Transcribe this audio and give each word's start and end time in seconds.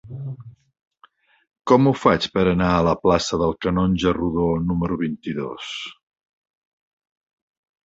Com 1.71 1.89
ho 1.89 1.93
faig 2.03 2.25
per 2.37 2.45
anar 2.53 2.71
a 2.77 2.81
la 2.87 2.95
plaça 3.03 3.39
del 3.43 3.55
Canonge 3.67 4.15
Rodó 4.21 4.49
número 4.73 4.99
vint-i-dos? 5.05 5.71